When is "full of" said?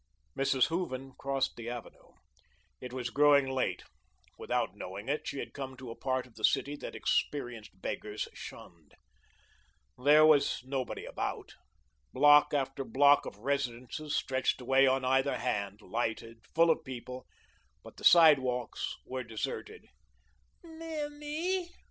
16.55-16.83